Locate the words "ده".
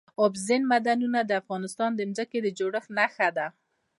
3.37-3.47